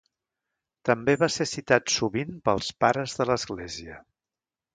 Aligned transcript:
També 0.89 1.13
va 1.23 1.29
ser 1.35 1.47
citat 1.51 1.93
sovint 1.97 2.33
pels 2.49 2.71
Pares 2.85 3.15
de 3.21 3.29
l'Església. 3.33 4.01